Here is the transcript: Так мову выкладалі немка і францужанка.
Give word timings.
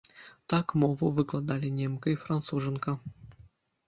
Так 0.51 0.71
мову 0.83 1.09
выкладалі 1.19 1.69
немка 1.81 2.13
і 2.13 2.15
францужанка. 2.23 2.95